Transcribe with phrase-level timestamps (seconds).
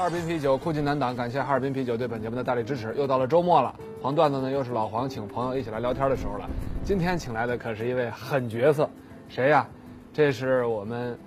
[0.00, 2.94] 哈尔滨啤酒酷劲难挡，感谢哈尔滨啤酒对本节目的大力支持。
[2.96, 6.48] 又到了周末了，黄段子呢又是老黄请朋友一起来聊天的时候了。
[6.82, 8.88] 今天请来的可是一位狠角色，
[9.28, 9.68] 谁呀？
[10.14, 11.18] 这是我们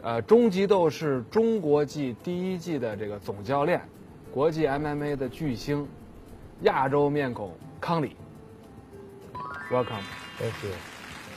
[0.00, 3.80] 呃终极斗士中国季第一季的这个总教练，
[4.32, 5.88] 国际 MMA 的巨星，
[6.60, 8.14] 亚洲面孔康里。
[9.72, 10.70] Welcome，Thank you。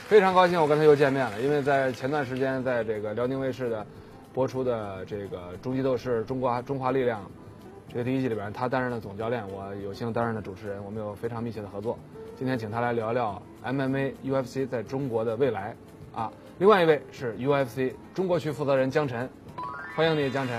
[0.08, 3.84] 非常高兴我跟他又见面了，因为在前段时间在这个辽宁卫视的。
[4.38, 7.24] 播出的这个《终极斗士》中国中华力量
[7.90, 11.98] 这个第一季里边，他担任了总教练，我有幸担任了主持人，我们有非常密切的合作。
[12.38, 15.76] 今天请他来聊聊 MMA UFC 在中国的未来
[16.14, 16.32] 啊。
[16.60, 19.28] 另外一位是 UFC 中国区负责人江晨，
[19.96, 20.56] 欢迎你，江晨。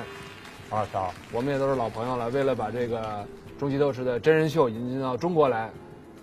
[0.71, 1.15] 啊，早。
[1.33, 2.29] 我们也都是老朋友了。
[2.31, 3.01] 为了把这个
[3.61, 5.71] 《终极斗士》的真人秀引进到中国来，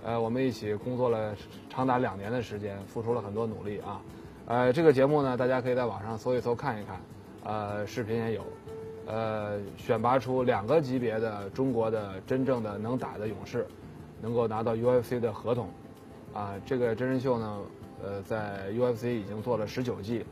[0.03, 1.33] 呃，我们一起工作了
[1.70, 4.02] 长达两年的时间，付出了很多努力啊。
[4.45, 7.00] 呃，这个节目呢，大家可以在网上搜一搜看一看。
[7.45, 8.41] 呃，视频也有，
[9.05, 13.67] 呃，选拔出两个级别的中国的真正的能打的勇士，
[14.19, 15.69] 能够拿到 UFC 的合同，
[16.33, 17.59] 啊，这个真人秀呢，
[18.03, 20.25] 呃，在 UFC 已经做了十九季，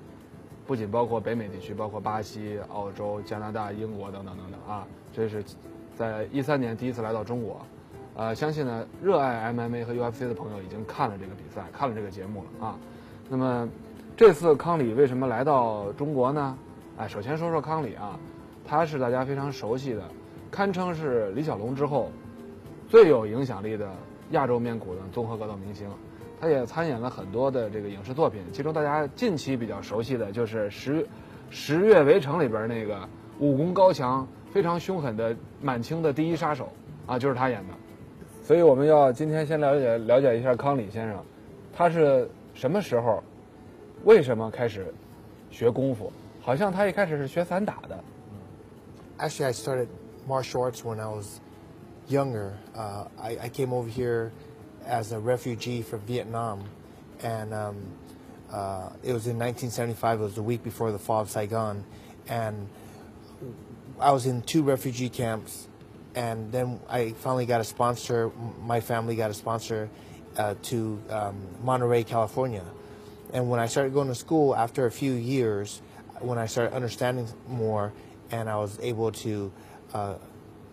[0.65, 5.43] 不仅包括北美地区，包括巴西、澳洲、加拿大、英国等等等等啊，这是
[5.95, 7.61] 在一三年第一次来到中国，
[8.15, 12.75] 呃，相信呢，热爱 MMA 和 UFC 的朋友已经看了这个比赛，看了这个节目了啊，
[13.29, 13.69] 那么
[14.17, 16.57] 这次康里为什么来到中国呢？
[16.97, 18.19] 哎，首先说说康里啊，
[18.65, 20.03] 他是大家非常熟悉的，
[20.51, 22.11] 堪称是李小龙之后
[22.87, 23.91] 最有影响力的
[24.31, 25.87] 亚洲面孔的综合格斗明星。
[26.39, 31.07] 他也参演了很多的这个影视作品，其中大家近期比较熟悉的就是《十
[31.49, 33.07] 十月围城》里边那个
[33.39, 36.69] 武功高强、非常凶狠的满清的第一杀手
[37.07, 37.73] 啊，就是他演的。
[38.43, 41.23] 所以我们要今天先了解了解一下康里先生，
[41.73, 43.23] 他是什么时候、
[44.03, 44.93] 为什么开始
[45.49, 46.11] 学功夫？
[46.42, 48.02] 好像他一开始是学散打的。
[49.18, 49.88] Actually, I started
[50.26, 51.40] martial arts when I was
[52.08, 52.54] younger.
[52.74, 54.32] Uh, I, I, came over here
[54.86, 56.64] as a refugee from Vietnam,
[57.22, 57.76] and um,
[58.52, 60.20] uh, it was in 1975.
[60.20, 61.84] It was the week before the fall of Saigon,
[62.28, 62.68] and
[64.00, 65.68] I was in two refugee camps,
[66.14, 68.30] and then I finally got a sponsor.
[68.62, 69.90] My family got a sponsor
[70.36, 72.64] uh, to um, Monterey, California,
[73.32, 75.82] and when I started going to school after a few years
[76.23, 77.93] when I started understanding more
[78.31, 79.51] and I was able to
[79.93, 80.15] uh,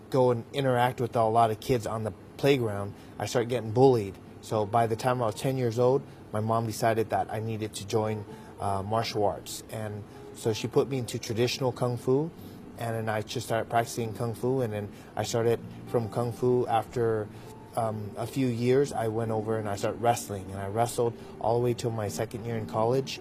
[0.09, 4.15] go and interact with a lot of kids on the playground, I started getting bullied.
[4.41, 6.01] So by the time I was 10 years old,
[6.31, 8.25] my mom decided that I needed to join
[8.59, 9.63] uh, martial arts.
[9.71, 10.03] And
[10.35, 12.31] so she put me into traditional kung fu.
[12.79, 14.61] And then I just started practicing kung fu.
[14.61, 17.27] And then I started from kung fu after
[17.75, 20.45] um, a few years, I went over and I started wrestling.
[20.51, 23.19] And I wrestled all the way till my second year in college.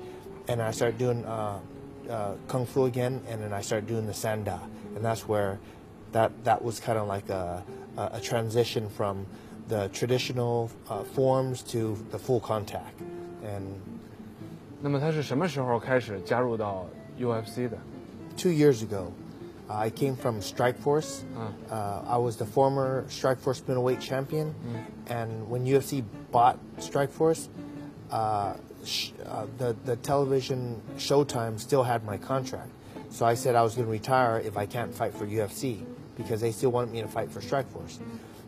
[0.48, 1.60] And I started doing uh,
[2.09, 4.59] uh, kung fu again, and then I started doing the sanda,
[4.95, 5.59] and that's where
[6.11, 7.63] that that was kind of like a,
[7.97, 9.25] a transition from
[9.67, 13.01] the traditional uh, forms to the full contact.
[13.43, 13.81] And
[14.81, 16.85] 那么他是什么时候开始加入到
[17.19, 17.77] UFC 的？
[18.37, 19.11] Two years ago.
[19.67, 21.23] Uh, I came from Strikeforce.
[21.35, 21.73] Uh.
[21.73, 24.83] uh, I was the former Strikeforce middleweight champion, mm.
[25.07, 27.47] and when UFC bought Strikeforce,
[28.11, 28.53] uh,
[29.26, 32.70] uh, the the television Showtime still had my contract,
[33.10, 35.84] so I said I was going to retire if I can't fight for UFC
[36.16, 37.98] because they still wanted me to fight for Strikeforce.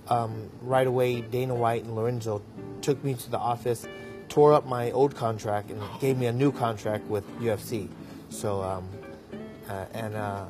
[0.08, 2.42] Um, right away, Dana White and Lorenzo
[2.80, 3.86] took me to the office,
[4.28, 7.88] tore up my old contract, and gave me a new contract with UFC.
[8.28, 8.88] So, um,
[9.68, 10.44] uh, and uh,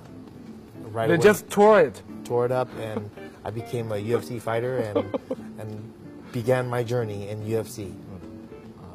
[0.91, 3.11] right they away, just tore it, tore it up, and
[3.45, 5.21] I became a UFC fighter and
[5.59, 5.93] and
[6.33, 7.93] began my journey in UFC.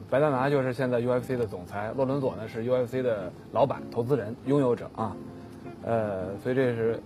[0.09, 5.13] 白大拿就是现在 UFC 的总裁，洛伦佐呢是 UFC 的老板、投资人、拥有者啊，
[5.83, 6.97] 呃，所以这是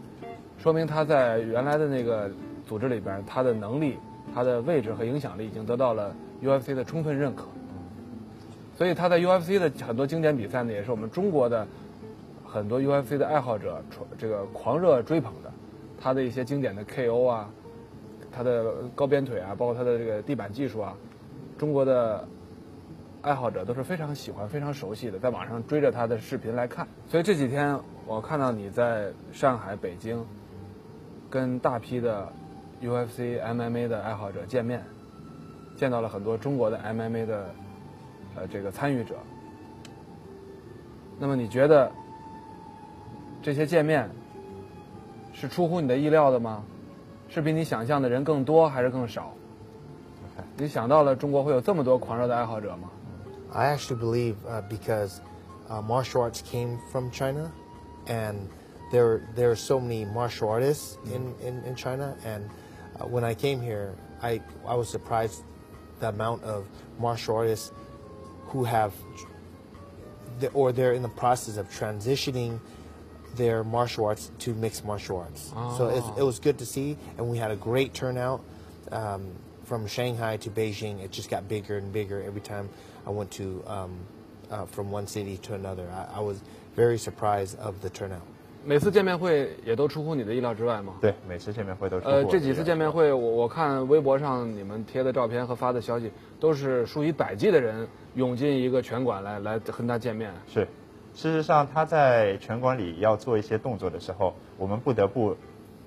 [0.59, 2.29] 说明他在原来的那个
[2.67, 3.97] 组织里边，他的能力、
[4.35, 7.45] 他的位置和影响力已经得到了 UFC 的充分认可。
[8.77, 11.65] 所以他在 UFC 的很多经典比赛呢，也是我们中国的
[12.45, 13.81] 很多 UFC 的爱好者
[14.15, 15.51] 这个狂热追捧的。
[15.99, 17.49] 他的一些经典的 KO 啊，
[18.31, 20.93] 他的高鞭腿啊，包括他的这个地板技术啊，
[21.57, 22.23] 中国的。
[23.21, 26.87] 爱好者都是非常喜欢、非常熟悉的，在网上追着他的视频来看。
[27.07, 30.25] 所以这几天我看到你在上海、北京，
[31.29, 32.27] 跟大批的
[32.81, 34.83] UFC、MMA 的爱好者见面，
[35.75, 37.45] 见到了很多中国的 MMA 的
[38.35, 39.15] 呃这个参与者。
[41.19, 41.91] 那么你觉得
[43.43, 44.09] 这些见面
[45.31, 46.63] 是出乎你的意料的吗？
[47.29, 49.31] 是比你想象的人更多还是更少？
[50.57, 52.89] 你想到了中国会有这么多狂热的爱好者吗？
[53.51, 55.21] I actually believe uh, because
[55.69, 57.51] uh, martial arts came from China,
[58.07, 58.49] and
[58.91, 62.17] there there are so many martial artists in, in, in China.
[62.25, 62.49] And
[62.99, 65.43] uh, when I came here, I I was surprised
[65.99, 66.67] the amount of
[66.99, 67.71] martial artists
[68.47, 68.93] who have
[70.39, 72.59] the, or they're in the process of transitioning
[73.35, 75.53] their martial arts to mixed martial arts.
[75.77, 78.43] So it, it was good to see, and we had a great turnout.
[78.91, 79.31] Um,
[79.63, 82.67] from Shanghai to Beijing, it just got bigger and bigger every time
[83.05, 83.89] I went to um,
[84.49, 85.83] uh, from one city to another.
[85.91, 86.37] I, I was
[86.75, 88.21] very surprised of the turnout.
[88.63, 90.93] 每次见面会也都出乎你的意料之外吗？
[91.01, 100.31] 对，每次见面会都出乎呃，这几次见面会，我我看微博上你们贴的照片和发的消息，都是数以百计的人涌进一个拳馆来来跟他见面。
[100.47, 100.67] 是，
[101.15, 105.35] 事实上他在拳馆里要做一些动作的时候，我们不得不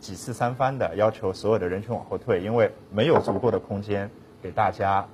[0.00, 4.10] 几次三番的要求所有的人群往后退，因为没有足够的空间
[4.42, 5.06] 给大家，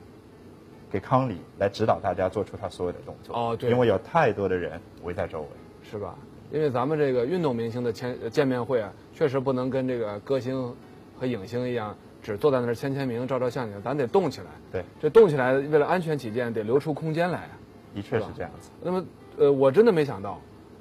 [0.90, 3.34] 给康里来指导大家做出他所有的动作。
[3.34, 5.46] 哦对因为有太多的人围在周围。
[5.82, 6.14] 是吧？
[6.52, 10.74] 因为咱们这个运动明星的签见面会啊，确实不能跟这个歌星
[11.18, 14.46] 和影星一样，只坐在那儿签签名、照照相去，咱得动起来。
[14.70, 17.50] 对，这动起来，为了安全起见，得留出空间来啊。
[17.94, 18.70] 的确是这样子。
[18.82, 19.04] 那么，
[19.38, 20.40] 呃，我真的没想到，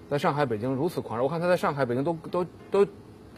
[0.09, 1.23] 在上海、北京如此狂热。
[1.23, 2.87] 我看他在上海、北京都都都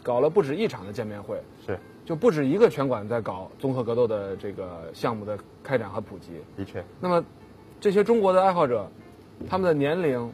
[0.02, 1.78] 搞了不止一场的见面会，是，
[2.12, 6.32] 就不止一个拳馆在搞综合格斗的这个项目的开展和普及。
[6.54, 7.24] 的确，那么，
[7.80, 8.86] 这些中国的爱好者，
[9.48, 10.30] 他们的年龄、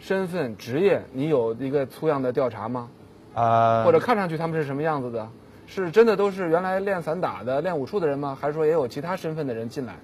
[0.00, 2.88] 身份、职业，你有一个粗样的调查吗？
[3.32, 5.28] 啊、或者看上去他们是什么样子的？
[5.68, 8.36] 是真的都是原来练散打的、练武术的人吗？
[8.40, 9.94] 还是说也有其他身份的人进来？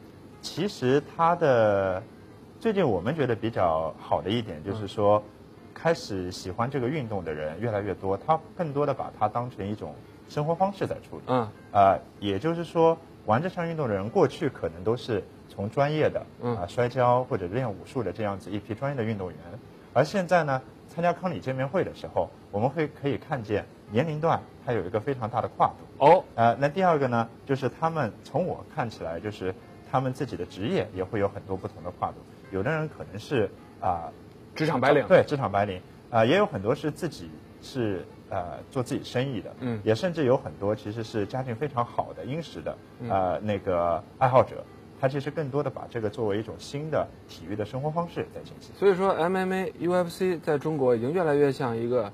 [0.40, 2.00] 其实他的
[2.60, 5.20] 最近我们觉得比较好的一点就是说，
[5.74, 9.92] 开始喜欢这个运动的人越来越多，他更多的把它当成一种
[10.28, 11.22] 生活方式在处理。
[11.26, 19.38] 嗯，啊，也就是说，玩这项运动的人过去可能都是从专业的嗯啊摔跤或者练武术的这样子一批专业的运动员，
[19.92, 26.04] 而现在呢，参加康里见面会的时候，我们会可以看见年龄段它有一个非常大的跨度。
[26.04, 29.54] 哦，呃，那第二个呢，就是他们从我看起来，就是
[29.90, 32.16] 他们自己的职业也会有很多不同的跨度。
[32.50, 33.50] 有的人可能是
[33.80, 34.12] 啊、
[34.54, 35.06] 职场白领。
[35.06, 35.80] 对，职场白领
[36.10, 37.30] 啊、也有很多是自己
[37.60, 44.64] 是呃做自己生意的，嗯也甚至有很多其实是家境非常好的殷实的嗯呃那个爱好者，
[45.00, 48.74] 他其实更多的把这个作为一种新的体育的生活方式在进行。
[48.76, 52.12] 所以说，MMA、UFC 在中国已经越来越像一个，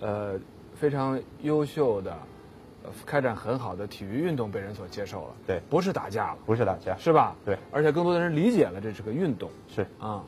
[0.00, 0.38] 呃，
[0.74, 5.34] 非常优秀的、呃开展很好的体育运动被人所接受了。
[5.46, 7.34] 对不是打架了，不是打架，是吧？
[7.44, 10.22] 对，而且更多的人理解了这是个运动是啊。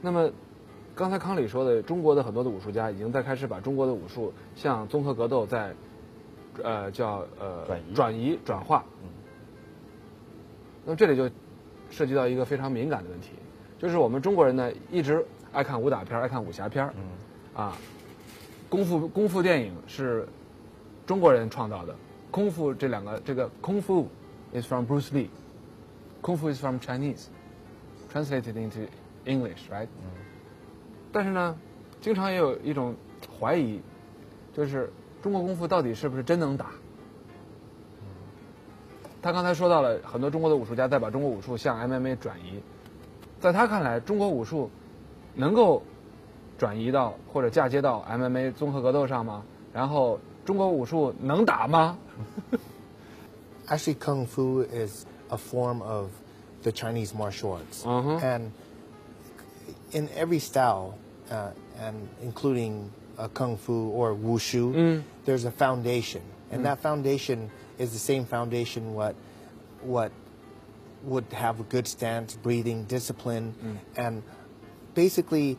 [0.00, 0.30] 那么，
[0.96, 5.74] 刚才康里说的，中国的很多的武术家已经在开始把中国的武术向综合格斗在，
[6.64, 7.94] 呃，叫呃转移。
[7.94, 8.82] 转移、转化。
[9.02, 9.10] 嗯
[10.86, 11.28] 那么这里就
[11.90, 13.30] 涉及到一个非常敏感的问题，
[13.76, 17.02] 就是我们中国人呢一直爱看武打片，爱看武侠片儿，嗯，
[17.60, 17.76] 啊，
[18.68, 20.28] 功夫功夫电影是
[21.04, 21.94] 中国人创造的，
[22.30, 24.06] 功夫这两个这个功夫
[24.54, 25.28] is from Bruce Lee，
[26.20, 28.86] 功夫 is from Chinese，translated into
[29.24, 29.88] English，right？、
[31.16, 31.56] 但是呢，
[32.02, 32.94] 经常也有一种
[33.40, 33.80] 怀疑，
[34.54, 34.92] 就是
[35.22, 36.66] 中国功夫到底是不是真能打？
[39.22, 42.60] 他刚才说到了很多中国的武术家在把中国武术向 MMA 转移，
[43.40, 44.70] 在他看来，中国武术
[45.34, 45.82] 能够
[46.58, 49.42] 转移到或者嫁接到 MMA 综合格斗上吗？
[49.72, 51.96] 然后中国武术能打吗？
[53.68, 56.10] Actually, kung fu is a form of
[56.62, 58.20] the Chinese martial arts, Uh-huh.
[58.22, 58.50] and
[59.92, 60.94] in every style,
[61.30, 65.02] uh, and including uh, kung fu or wushu, Mm.
[65.24, 69.14] there's a foundation, and that foundation is the same foundation what
[69.82, 70.10] what
[71.04, 73.54] would have a good stance, breathing, discipline,
[73.96, 74.22] and
[74.94, 75.56] basically,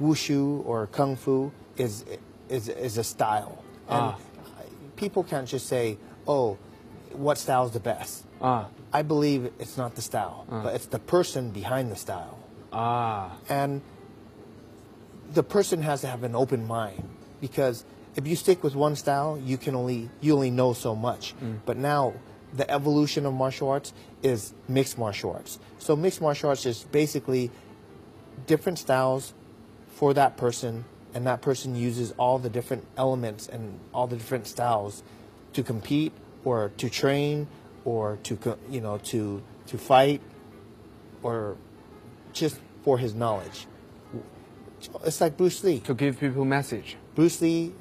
[0.00, 2.04] wushu or kung fu is
[2.48, 4.16] is is a style, and Ah.
[4.96, 5.96] people can't just say,
[6.26, 6.56] "Oh,
[7.12, 8.66] what style is the best." Ah.
[8.92, 12.38] I believe it's not the style, but it's the person behind the style.
[12.72, 13.80] 啊 And
[15.32, 17.08] the person has to have an open mind
[17.40, 17.84] because
[18.16, 21.34] if you stick with one style, you can only you only know so much.
[21.40, 21.60] Mm.
[21.64, 22.14] But now
[22.52, 23.92] the evolution of martial arts
[24.22, 25.58] is mixed martial arts.
[25.78, 27.50] So mixed martial arts is basically
[28.46, 29.34] different styles
[29.88, 34.46] for that person, and that person uses all the different elements and all the different
[34.46, 35.02] styles
[35.52, 36.12] to compete
[36.44, 37.46] or to train
[37.84, 40.20] or to you know to to fight
[41.22, 41.56] or
[42.32, 43.66] just for his knowledge.
[45.05, 45.79] It's like Bruce Lee.
[45.81, 46.97] To give people message.
[47.15, 47.73] Bruce Lee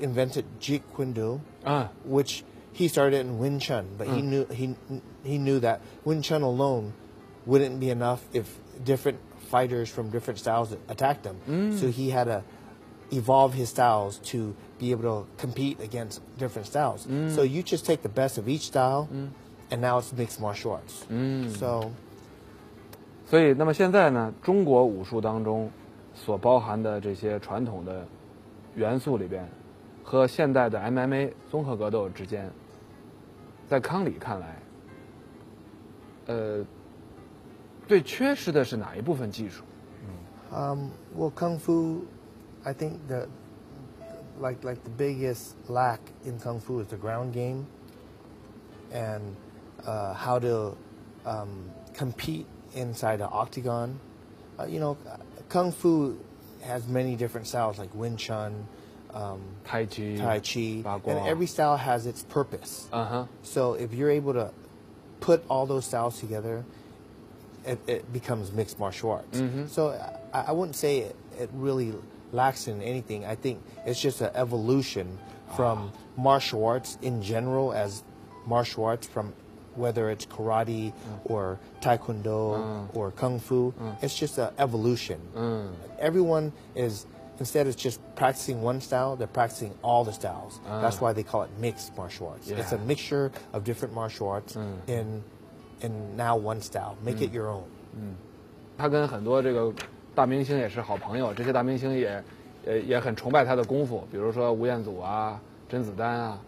[0.00, 1.88] invented Jeet Kune Do, Ah.
[2.04, 4.74] which he started in Wing Chun, but he knew he
[5.24, 6.92] he knew that Wing Chun alone
[7.44, 9.18] wouldn't be enough if different
[9.50, 11.36] fighters from different styles attacked him.
[11.76, 12.42] So he had to
[13.10, 17.06] evolve his styles to be able to compete against different styles.
[17.34, 19.08] So you just take the best of each style,
[19.70, 21.04] and now it's mixed martial arts.
[21.58, 21.90] So
[23.30, 25.70] 所以，那么现在呢，中国武术当中
[26.14, 28.06] 所包含的这些传统的
[28.74, 29.48] 元素里边，
[30.02, 32.50] 和现代的 MMA 综合格斗之间，
[33.66, 34.56] 在康里看来，
[36.26, 36.64] 呃，
[37.86, 39.62] 最缺失的是哪一部分技术？
[40.50, 42.04] Um, well, kung fu,
[42.64, 43.28] I think the
[44.40, 47.66] like like the biggest lack in kung fu is the ground game
[48.90, 49.36] and
[49.84, 50.74] uh, how to
[51.26, 53.98] um, compete inside an octagon.
[54.59, 54.97] uh, you know,
[55.49, 56.17] kung fu
[56.61, 58.67] has many different styles like Wing Chun,
[59.13, 62.87] um, Tai Chi, Tai Chi, and every style has its purpose.
[62.91, 63.25] Uh-huh.
[63.43, 64.51] So if you're able to
[65.19, 66.65] put all those styles together,
[67.65, 69.39] it, it becomes mixed martial arts.
[69.39, 69.67] Mm-hmm.
[69.67, 69.89] So
[70.33, 71.93] I, I, wouldn't say it, it, really
[72.31, 73.25] lacks in anything.
[73.25, 75.17] I think it's just an evolution
[75.55, 76.21] from ah.
[76.21, 78.03] martial arts in general as
[78.45, 79.33] martial arts from
[79.76, 80.92] whether it's karate
[81.24, 83.72] or taekwondo or kung fu.
[84.02, 85.18] It's just an evolution.
[86.00, 87.06] Everyone is
[87.38, 90.60] instead of just practicing one style, they're practicing all the styles.
[90.66, 92.50] That's why they call it mixed martial arts.
[92.50, 92.86] It's a Yeah.
[92.86, 94.56] mixture of different martial arts
[94.86, 95.22] in
[95.80, 96.96] in now one style.
[97.04, 97.62] Make it your own.
[98.76, 99.72] 他跟很多这个
[100.14, 102.22] 大明星也是好朋友，这些大明星也
[102.66, 106.38] 也也很崇拜他的功夫，比如说吴彦祖啊、甄子丹啊。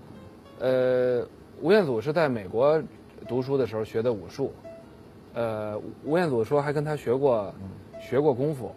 [0.58, 1.24] 呃，
[1.60, 2.82] 吴彦祖是在美国
[3.28, 4.52] 读书的时候学的武术，
[5.34, 7.52] 呃，吴彦祖说还跟他学过
[8.00, 8.72] 学过功夫，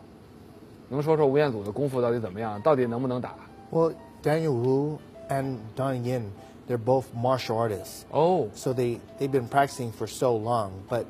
[0.90, 2.62] 能说说吴彦祖的功夫到底怎么样？
[2.62, 3.34] 到底能不能打？
[3.72, 4.98] Well, Daniel Wu
[5.30, 6.32] and Donnie Yin,
[6.68, 8.04] they're both martial artists.
[8.12, 11.06] 哦， So they, they've been practicing for so long, but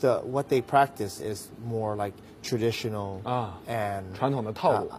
[0.00, 3.52] the what they practice is more like traditional Ah.
[3.68, 4.98] and 传统的套路 uh,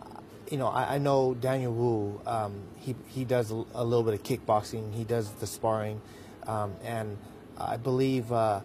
[0.50, 2.20] you know, I, I know Daniel Wu.
[2.26, 4.94] Um, he he does a, a little bit of kickboxing.
[4.94, 6.00] He does the sparring,
[6.46, 7.18] um, and
[7.59, 8.61] I believe uh,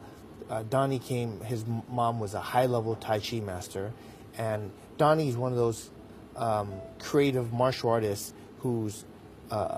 [0.50, 1.42] uh, Donnie came.
[1.42, 3.92] His mom was a high level Tai Chi master,
[4.38, 5.90] and Donnie is one of those
[6.36, 9.06] um, creative martial artists who's
[9.52, 9.78] uh,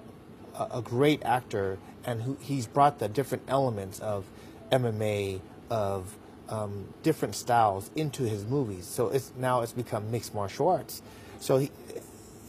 [0.59, 4.25] a, great actor, and who he's brought the different elements of
[4.71, 6.15] MMA of
[6.49, 8.85] um, different styles into his movies.
[8.85, 11.01] So it's now it's become mixed martial arts.
[11.39, 11.71] So he,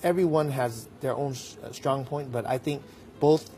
[0.03, 2.83] everyone has their own strong point, but I think
[3.19, 3.51] both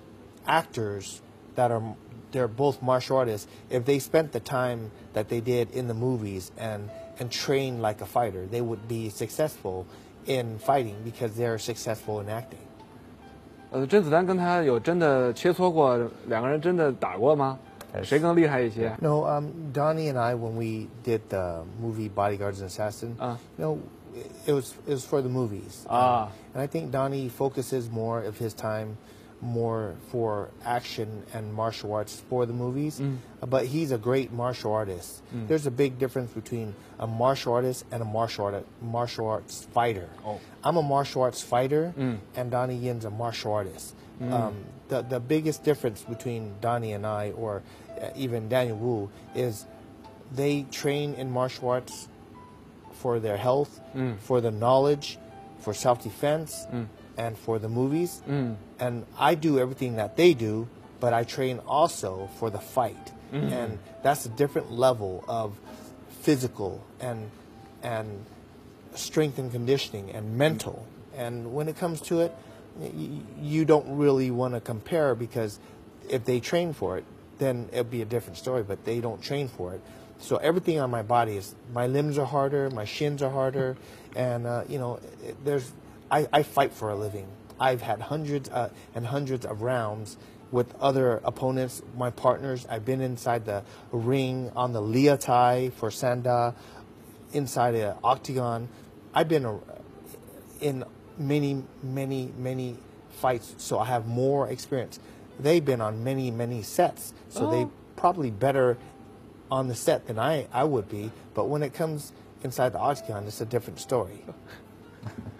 [0.47, 1.21] actors
[1.57, 1.83] that are
[2.32, 3.48] they're both martial artists.
[3.70, 6.90] If they spent the time that they did in the movies and
[7.20, 9.86] and trained like a fighter, they would be successful
[10.26, 12.60] in fighting because they're successful in acting.
[13.72, 17.58] 呃，甄子丹跟他有真的切磋过，两个人真的打过吗？
[18.04, 18.96] 谁更厉害一些？
[19.00, 23.36] No, um, Donnie and I, when we did the movie Bodyguards and Assassin, Uh.
[23.58, 23.78] you know,
[24.48, 25.86] it was it was for the movies.
[25.88, 26.26] Ah.
[26.26, 28.98] Um, and I think Donnie focuses more of his time
[29.41, 33.01] more for action and martial arts for the movies.
[33.01, 35.23] Uh, But he's a great martial artist.
[35.47, 40.09] There's a big difference between a martial artist and a martial art martial arts fighter.
[40.27, 40.41] Oh.
[40.65, 41.95] I'm a martial arts fighter,
[42.37, 43.95] and Donnie Yin's a martial artist.
[44.21, 47.63] Um, the the biggest difference between Donnie and I, or
[48.01, 49.65] uh, even Daniel Wu, is
[50.35, 52.09] they train in martial arts
[52.93, 53.81] for their health,
[54.19, 55.19] for the knowledge,
[55.61, 56.67] for self defense,
[57.19, 58.23] and for the movies.
[58.79, 60.69] And I do everything that they do,
[61.01, 63.13] but I train also for the fight.
[63.53, 65.59] And that's a different level of
[66.23, 67.31] physical and
[67.83, 68.25] and
[68.95, 70.87] strength and conditioning and mental.
[71.17, 72.33] And when it comes to it,
[73.43, 75.59] you don't really want to compare because
[76.09, 77.05] if they train for it,
[77.39, 78.63] then it'll be a different story.
[78.63, 79.81] But they don't train for it,
[80.21, 83.77] so everything on my body is my limbs are harder, my shins are harder,
[84.17, 85.71] and uh, you know, it, there's
[86.11, 87.29] I, I fight for a living.
[87.61, 90.17] I've had hundreds uh, and hundreds of rounds
[90.51, 92.67] with other opponents, my partners.
[92.71, 96.55] I've been inside the ring on the Lia Tai for Sanda,
[97.33, 98.69] inside an octagon.
[99.13, 99.59] I've been a,
[100.61, 100.85] in
[101.19, 102.77] many, many, many
[103.11, 105.01] fights, so I have more experience.
[105.41, 108.79] they've been on many many sets, so they probably better
[109.51, 111.11] on the set than I I would be.
[111.35, 112.13] But when it comes
[112.43, 114.25] inside the octagon, it's a different story.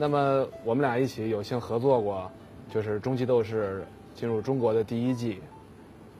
[0.00, 2.32] 那么我们俩一起有幸合作过，
[2.70, 3.84] 就是《终极斗士》
[4.18, 5.42] 进入中国的第一季，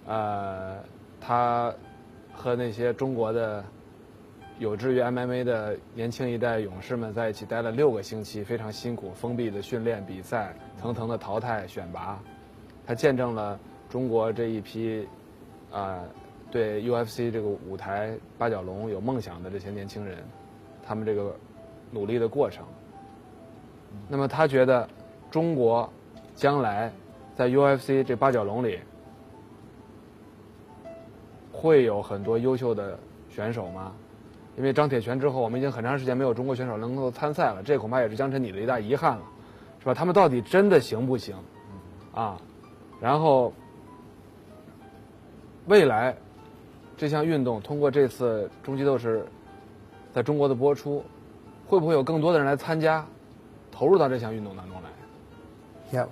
[0.04, 0.76] 呃，
[1.18, 1.72] 他
[2.30, 3.64] 和那些中国的
[4.58, 12.20] 有志于 MMA 的年轻一代勇士们在一起待了六个星期，非常辛苦，封闭的训练、比赛，层层的淘汰、选拔，
[12.87, 13.58] 他见证了
[13.88, 15.08] 中国这一批
[15.72, 16.04] 啊、
[16.50, 20.18] 对 UFC 这个舞台八角笼有梦想的这些年轻人，
[20.87, 21.34] 他们这个
[21.90, 22.62] 努力的过程。
[24.09, 24.88] 那么他觉得
[25.30, 25.90] 中国
[26.35, 26.92] 将来
[27.37, 28.78] 在 UFC 这八角笼里
[31.52, 33.92] 会有很多优秀的选手吗？
[34.56, 39.23] 因为张铁拳之后，我们已经很长时间没有中国选手能够参赛了，这恐怕也是江晨你的一大遗憾了，
[39.78, 39.94] 是吧？
[39.94, 41.37] 他们到底真的行不行？
[42.12, 42.37] 啊，
[43.00, 43.52] 然后
[45.66, 46.16] 未来
[46.97, 49.25] 这项运动通过这次终极斗士
[50.12, 51.02] 在中国的播出，
[51.66, 53.06] 会不会有更多的人来参加，
[53.79, 54.89] 投入到这项运动当中来？
[55.91, 56.08] Yeah.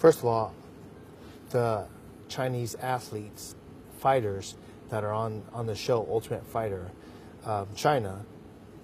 [0.00, 0.50] First of all,
[1.50, 1.86] the
[2.28, 3.54] Chinese athletes,
[4.00, 4.54] fighters
[4.90, 6.90] that are on, on the show, Ultimate Fighter,
[7.46, 8.24] um, China,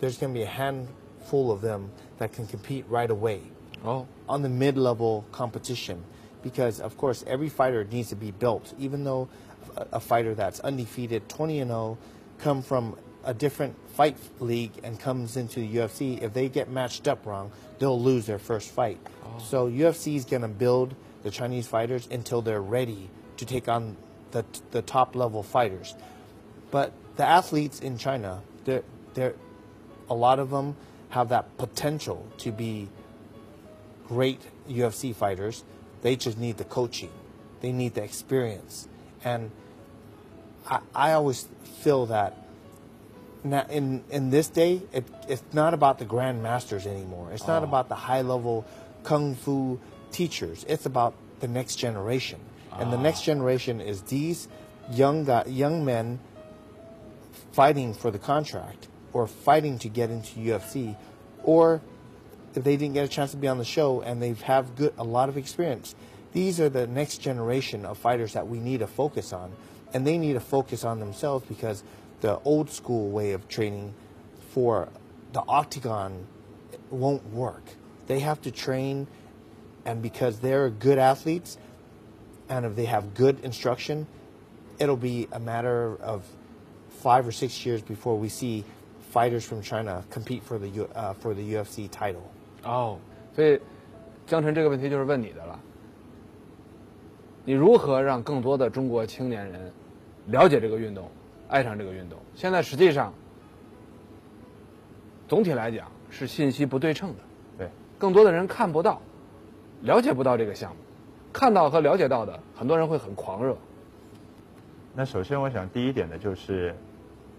[0.00, 3.40] there's going to be a handful of them that can compete right away
[3.84, 6.02] 哦， on the mid level competition.
[6.42, 8.72] Because, of course, every fighter needs to be built.
[8.78, 9.28] Even though
[9.76, 11.98] a, a fighter that's undefeated, 20 and 0,
[12.38, 17.07] come from a different fight league and comes into the UFC, if they get matched
[17.07, 18.99] up wrong, they'll lose their first fight.
[19.23, 19.39] Oh.
[19.39, 23.97] So UFC is going to build the Chinese fighters until they're ready to take on
[24.31, 25.95] the, the top level fighters.
[26.71, 29.33] But the athletes in China, they're, they're,
[30.09, 30.75] a lot of them
[31.09, 32.89] have that potential to be
[34.07, 34.39] great
[34.69, 35.63] UFC fighters.
[36.01, 37.11] They just need the coaching.
[37.61, 38.87] They need the experience.
[39.23, 39.49] And
[40.67, 41.47] I, I always
[41.81, 42.44] feel that
[43.45, 47.31] now in, in this day, it, it's not about the grandmasters anymore.
[47.31, 47.65] It's not oh.
[47.65, 48.65] about the high level
[49.03, 49.79] kung fu
[50.11, 50.65] teachers.
[50.67, 52.39] It's about the next generation.
[52.77, 53.25] And the next ah.
[53.25, 54.47] generation is these
[54.91, 56.19] young guy, young men
[57.51, 60.97] fighting for the contract or fighting to get into UFC
[61.43, 61.81] or
[62.53, 64.93] if they didn't get a chance to be on the show and they have good
[64.97, 65.95] a lot of experience
[66.33, 69.51] these are the next generation of fighters that we need to focus on
[69.93, 71.81] and they need to focus on themselves because
[72.24, 73.94] the old school way of training
[74.54, 74.88] for
[75.32, 76.26] the octagon
[76.90, 77.62] won't work
[78.06, 79.06] they have to train
[79.84, 81.56] and because they're good athletes
[82.48, 84.06] and if they have good instruction
[84.78, 86.24] it'll be a matter of
[86.88, 88.64] five or six years before we see
[89.12, 92.22] fighters from China compete for the U, uh, for the UFC title.
[92.62, 92.98] 哦，
[93.34, 93.58] 所以
[94.26, 95.58] 江晨这个问题就是问你的了。
[97.44, 99.72] 你如何让更多的中国青年人
[100.26, 101.10] 了解这个运动，
[101.47, 102.19] 爱上这个运动？
[102.35, 103.13] 现在实际上，
[105.27, 107.15] 总体来讲是信息不对称的，
[107.57, 109.01] 对，更多的人看不到，
[109.81, 110.77] 了解不到这个项目，
[111.33, 113.55] 看到和了解到的，很多人会很狂热。
[114.93, 116.73] 那首先，我想第一点呢，就是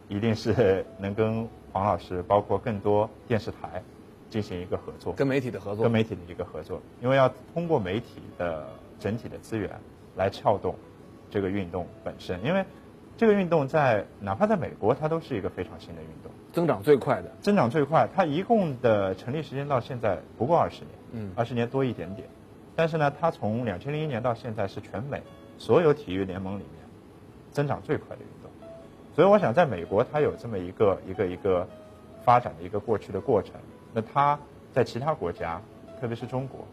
[0.08, 3.82] 一定是能跟黄老师，包括更多电视台
[4.28, 8.68] 进行一个合作，跟媒体的合作，跟媒体的一个合作，因为要通过媒体的
[9.00, 9.70] 整体的资源
[10.16, 10.74] 来撬动
[11.30, 12.64] 这个运动本身，因为
[13.16, 17.30] 这个运动在哪怕在美国，它都是一个非常新的运动，增长最快的。
[17.40, 18.08] 增长最快。
[18.14, 22.28] 它一共的成立时间到现在不过二十年，嗯二十年多一点点。
[22.74, 25.22] 但是呢，它从两千零一年到现在是全美
[25.56, 26.84] 所有体育联盟里面
[27.50, 28.50] 增长最快的运动。
[29.14, 31.66] 所以我想，在美国它有这么一个一个一个
[32.22, 33.52] 发展的一个过去的过程，
[33.94, 34.38] 那它
[34.74, 35.58] 在其他国家，
[35.98, 36.66] 特别是中国，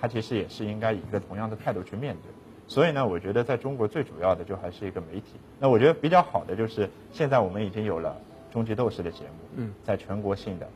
[0.00, 2.32] 它其实也是应该以一个同样的态度去面对。
[2.68, 5.34] 所以呢，我觉得在中国最主要的就还是一个媒体。
[5.58, 8.16] 那我觉得比较好的就是现在我们已经有了
[8.52, 10.68] 《终极斗士》的节目，嗯，在全国性的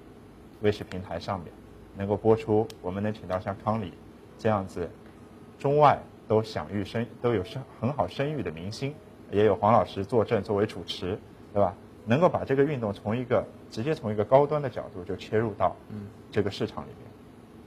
[0.60, 1.48] 卫视平台上面
[1.96, 3.92] 能够播出，我们能请到像康里
[4.38, 4.88] 这样子
[5.58, 8.94] 中外都享誉声都有声很好声誉的明星，
[9.30, 11.18] 也有黄老师坐镇作为主持，
[11.54, 11.74] 对吧？
[12.04, 15.74] 能够把这个运动从一个直接从一个高端的角度就切入到
[16.30, 17.05] 这个市场里面。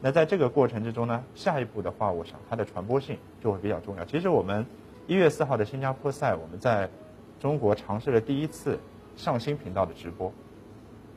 [0.01, 4.05] 那在这个过程之中呢，下一步的话，我想它的传播性就会比较重要。
[4.05, 4.65] 其实我们
[5.07, 6.89] 一月四号的新加坡赛，我们在
[7.39, 8.79] 中国尝试了第一次
[9.17, 10.31] 上新频道的直播，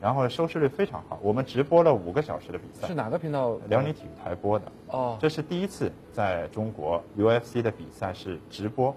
[0.01, 2.87] 然后收视率非常好，我们直播了五个小时的比赛。
[2.87, 3.57] 是，哪个频道？
[3.69, 4.65] 辽宁体育台播的。
[4.87, 8.93] 哦，这是第一次在中国 UFC 的比赛是直播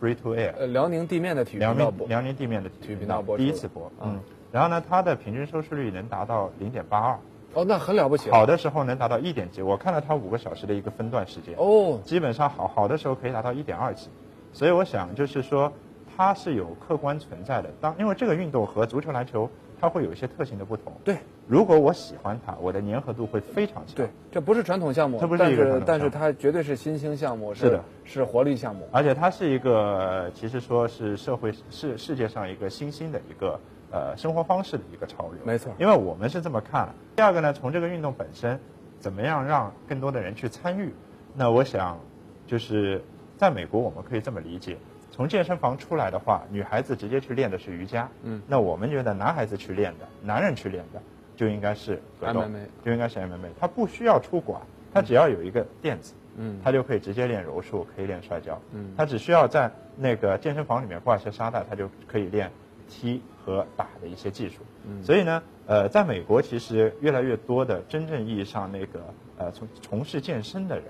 [0.00, 4.20] free to air，呃，辽宁地面的体育频道辽宁地面的体体育育频道播第一次播，嗯嗯，
[4.50, 7.18] 然后呢，它的平均收视率能达到零点八二，
[7.56, 8.36] 哦，那很了不起了。
[8.36, 14.10] 好的时候能达到一点几，我看了他五个小时的一个分段时间，哦，基本上好好的时候可以达到一点二级，
[14.52, 15.72] 所以我想就是说
[16.14, 17.70] 它是有客观存在的。
[17.80, 19.48] 当因为这个运动和足球、篮球
[19.80, 20.92] 它会有一些特性的不同。
[21.02, 21.16] 对，
[21.48, 23.96] 如果我喜欢它，我的粘合度会非常强。
[23.96, 28.86] 对，这不是传统项目，这不是一个但是但是它绝对是新兴项目，是的，是活力项目。
[28.92, 33.58] 而且它是一个，其实说是社会世世界上一个新兴的一个
[33.90, 35.38] 呃生活方式的一个潮流。
[35.44, 36.88] 没错因为我们是这么看。
[37.14, 38.58] 第二个呢，从这个运动本身，
[38.98, 40.92] 怎么样让更多的人去参与？
[41.34, 41.98] 那我想，
[42.46, 43.02] 就是
[43.36, 44.76] 在美国我们可以这么理解：
[45.10, 48.08] 从健身房出来的话，女孩子直接去练的是瑜伽。
[48.22, 48.40] 嗯。
[48.46, 51.00] 那我们觉得男孩子去练的，男人去练的，
[51.36, 53.50] 就应该是格斗 MMA 就应该是 MMA。
[53.60, 54.60] 他不需要出馆，
[54.92, 56.14] 他只要有一个垫子。
[56.38, 58.60] 嗯他就可以直接练柔术，可以练摔跤。
[58.72, 62.50] 嗯他只需要在那个健身房里面挂一些沙袋，他就可以练
[62.88, 64.56] 踢和打的一些技术。
[64.88, 69.00] 嗯所以呢，呃，在美国其实越来越多的真正意义上那个
[69.36, 70.84] 呃从从事健身的人，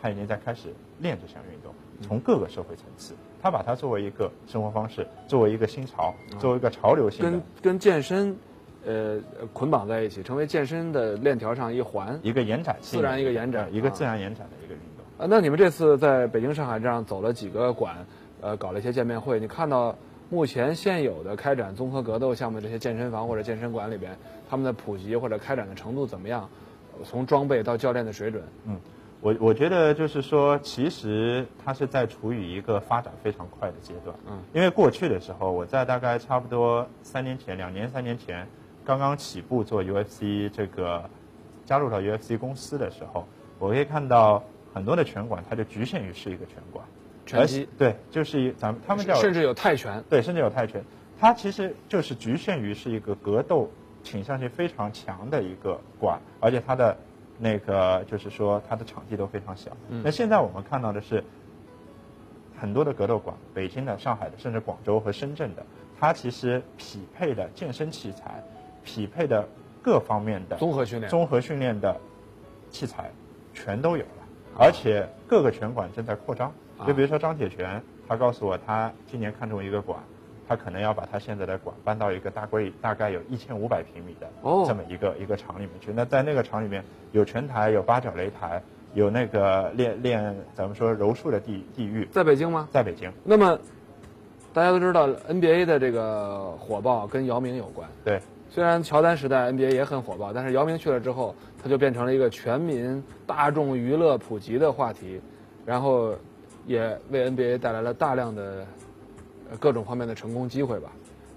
[0.00, 8.36] 他已经在开始练这项运动，嗯从各个社会层次，他把它作为一个生活方式，作为一个新潮，啊作为一个潮流性的跟跟健身，
[8.86, 9.20] 呃，
[9.52, 12.18] 捆绑在一起，成为健身的链条上一环。
[12.22, 15.04] 一个延展性，自然一个延展呃一个啊自然延展的一个运动。
[15.18, 18.06] 啊，那你们这次在北京、上海这样走了几个馆，
[18.40, 19.94] 呃，搞了一些见面会，你看到
[20.30, 24.16] 目前现有的开展综合格斗项目的这些健身房或者健身馆里边，
[24.48, 26.48] 他们的普及或者开展的程度怎么样？
[27.04, 28.78] 从装备到教练的水准，嗯
[29.22, 34.16] 我我觉得就是说，其实它是在处于一个发展非常快的阶段。
[34.26, 38.46] 嗯，因为过去的时候，我在大概差不多三年前、两年、三年前，
[38.84, 41.04] 刚刚起步做 UFC 这个
[41.66, 43.26] 加入到 UFC 公司的时候，
[43.58, 46.84] 我可以看到很多的拳馆，它就局限于是一个拳馆，
[47.30, 50.02] 拳击对，就是一咱们他们叫甚至有泰拳。
[50.10, 50.84] 对，甚至有泰拳，
[51.18, 53.70] 它其实就是局限于是一个格斗
[54.02, 56.96] 倾向性非常强的一个馆，而且它的
[57.38, 59.70] 那个就是说它的场地都非常小。
[60.02, 61.22] 那现在我们看到的是
[62.58, 65.64] 很多的格斗馆，北京的、上海的，甚至广州和深圳的，
[65.98, 68.42] 它其实匹配的健身器材、
[68.84, 69.48] 匹配的
[69.82, 71.98] 各方面的综合训练综合训练的
[72.70, 73.10] 器材
[73.54, 74.26] 全都有了，
[74.58, 76.52] 而且各个拳馆正在扩张。
[76.80, 79.98] 啊就比如说张铁泉，他告诉我他今年看中一个馆，
[80.48, 85.92] 他可能要把他现在的馆搬到一个大概大概有一千五百平米的哦这么一个、一个厂里面去。
[85.94, 88.62] 那在那个厂里面有拳台，有八角擂台，
[88.94, 92.66] 有那个练练咱们说柔术的地地域，在北京吗？
[92.72, 93.12] 在北京。
[93.22, 93.58] 那么
[94.52, 97.88] 大家都知道 NBA 的这个火爆跟姚明有关。
[98.04, 105.20] 对，虽然乔丹时代 NBA 也很火爆，但是姚明去了之后，他就变成了一个全民大众娱乐普及的话题，
[105.64, 106.16] 然后
[106.70, 108.64] 也为 NBA 带来了大量的
[109.50, 110.92] 呃各种方面的成功机会吧。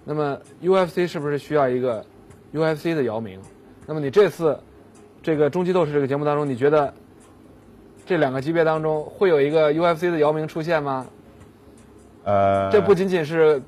[0.06, 2.06] 那么 UFC 是不是需要一个
[2.54, 3.40] UFC 的姚明？
[3.88, 4.60] 那么你这次
[5.24, 6.94] 这个终极斗士这个节目当中，你觉得
[8.06, 11.08] 这两个级别当中会有一个 UFC 的姚明出现吗？
[12.26, 13.60] 呃，这不仅仅是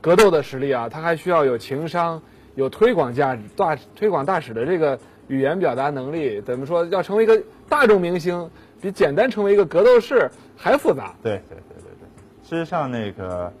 [0.00, 2.22] 格斗的实力啊，他还需要有情商、
[2.54, 6.40] 有推广价值、大推广大使的这个语言表达能力。
[6.42, 6.86] 怎么说？
[6.86, 8.48] 要成为一个大众明星，
[8.80, 10.30] 比简单成为一个格斗士
[10.62, 11.12] 还复杂。
[11.22, 13.52] 对对对对对，事实上那个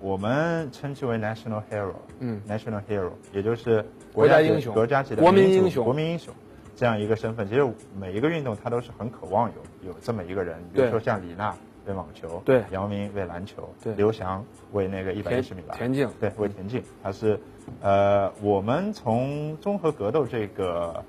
[0.00, 3.84] 我们称之为 national hero，嗯，national hero，也就是
[4.14, 6.32] 国家级英雄国家级的国民英雄国民英雄
[6.74, 7.46] 这样一个身份。
[7.46, 9.50] 其实每一个运动它都是很渴望
[9.82, 11.54] 有有这么一个人，比如说像李娜
[11.86, 17.38] 为网球，对姚明为篮球，对刘翔为那个一百一十米栏，田径对，为田径，他是，
[17.82, 21.04] 呃，我们从综合格斗这个，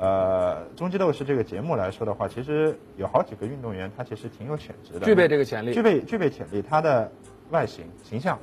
[0.00, 5.74] 呃，终极斗士这个节目来说的话，其实有好几个运动员，他其实挺有潜质的，具备这个潜力。
[5.74, 7.12] 具备具备潜力，他的
[7.50, 8.38] 外形形象，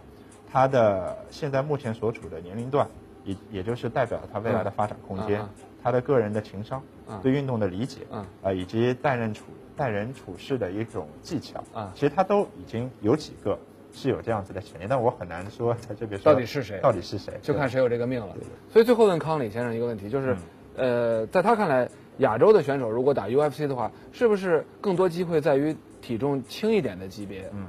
[0.52, 2.88] 他的现在目前所处的年龄段，
[3.24, 5.42] 也也就是代表他未来的发展空间，
[5.82, 11.92] 他的个人的情商，嗯对运动的理解，嗯啊，以及待人处待人处事的一种技巧，啊。
[11.96, 13.58] 其实他都已经有几个
[13.92, 16.80] 是有这样子的潜力，但我很难说在这边说到底是谁。
[16.84, 18.36] 到底是谁，就看谁有这个命了。
[18.72, 20.38] 所以最后问康李先生一个问题，就是，嗯
[20.77, 27.49] 呃，在他看来，亚洲的选手如果打 UFC 的话，是不是更多机会在于体重轻一点的级别？
[27.53, 27.67] 嗯，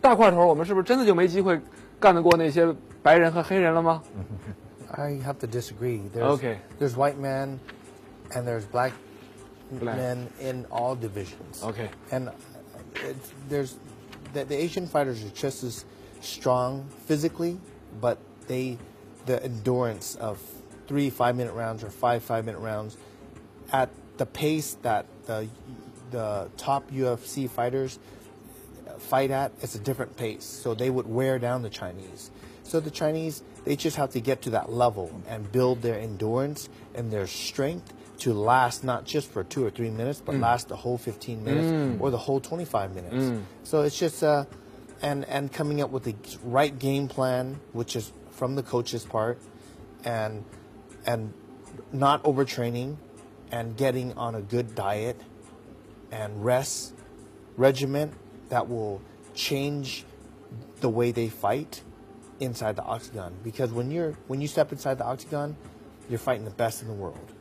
[0.00, 1.60] 大块头，我们是不是真的就没机会
[1.98, 4.02] 干得过那些白人和黑人了吗？
[4.90, 6.00] I have to disagree.
[6.14, 6.58] There's, Okay.
[6.78, 7.58] There's white men
[8.30, 8.92] and there's black,
[9.70, 9.96] Black.
[9.96, 11.62] men in all divisions.
[11.62, 11.88] Okay.
[12.10, 12.30] And
[12.94, 13.76] it's, there's
[14.32, 15.84] the, the Asian fighters are just as
[16.20, 17.58] strong physically,
[18.00, 18.78] but they
[19.26, 20.38] the endurance of
[20.87, 22.97] three five minute rounds or five five minute rounds
[23.71, 25.47] at the pace that the
[26.11, 27.99] the top UFC fighters
[28.99, 30.43] fight at, it's a different pace.
[30.43, 32.31] So they would wear down the Chinese.
[32.63, 36.69] So the Chinese They just have to get to that level and build their endurance
[36.95, 40.41] and their strength to last not just for two or three minutes, but mm.
[40.41, 42.01] last the whole 15 minutes mm.
[42.01, 43.15] or the whole 25 minutes.
[43.15, 43.43] Mm.
[43.63, 44.45] So it's just, uh,
[45.01, 49.39] and, and coming up with the right game plan, which is from the coach's part,
[50.03, 50.43] and,
[51.05, 51.33] and
[51.91, 52.97] not overtraining
[53.51, 55.19] and getting on a good diet
[56.11, 56.93] and rest
[57.57, 58.11] regimen
[58.49, 59.01] that will
[59.33, 60.05] change
[60.81, 61.81] the way they fight
[62.39, 63.33] inside the octagon.
[63.43, 65.55] Because when you're when you step inside the octagon
[66.09, 67.31] you're fighting the best in the world.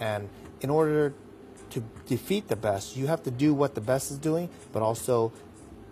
[0.00, 0.28] And
[0.60, 1.14] in order
[1.70, 5.32] to defeat the best you have to do what the best is doing but also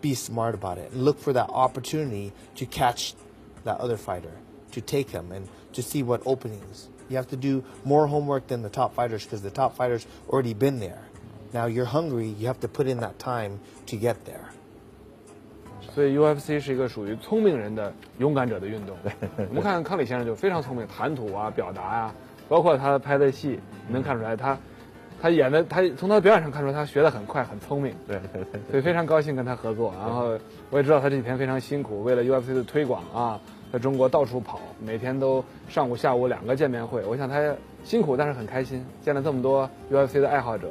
[0.01, 3.15] be smart about it and look for that opportunity to catch
[3.65, 4.33] that other fighter
[4.77, 8.63] to take him and to see what openings you have to do more homework than
[8.63, 11.03] the top fighters because the top fighters already been there
[11.53, 14.53] now you're hungry you have to put in that time to get there
[15.95, 18.95] 所以 UFC 是一个属于聪明人的勇敢者的运动。
[19.49, 22.15] 我们看康里先生就非常聪明，谈吐啊、表达啊、
[22.51, 24.59] 包括他拍的戏，你能看出来他
[25.23, 27.95] 他演的，他从他表演上看出来他学的很快，很聪明。
[28.07, 28.21] 对
[28.71, 29.91] 所以非常高兴跟他合作。
[29.99, 33.41] 然后我也知道他这几天非常辛苦，为了 UFC 的推广啊，
[33.77, 37.05] 在中国到处跑，每天都上午下午两个见面会。
[37.05, 40.71] 我想他辛苦，但是很开心，见了这么多 UFC 的爱好者。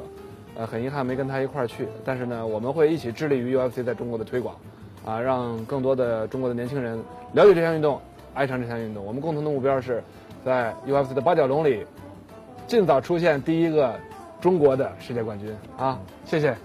[0.56, 4.56] 呃，很遗憾没跟他一块儿去，但是呢，我们会一起致力于 UFC 在中国的推广，
[5.04, 6.98] 啊，让更多的中国的年轻人
[7.32, 8.00] 了解这项运动，
[8.34, 9.04] 爱上这项运动。
[9.04, 10.02] 我们共同的目标是
[10.44, 11.86] 在 UFC 的八角笼里
[12.66, 13.94] 尽早出现第一个
[14.40, 15.96] 中国的世界冠军啊！
[16.24, 16.56] 谢谢。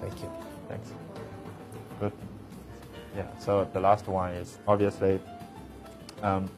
[0.00, 0.28] thank you
[0.68, 0.92] Thanks.
[1.98, 2.12] Good.
[3.16, 3.26] Yeah.
[3.38, 5.20] So the last one is obviously
[6.22, 6.50] um,